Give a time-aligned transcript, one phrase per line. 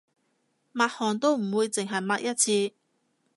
[0.73, 2.73] 抹汗都唔會淨係抹一次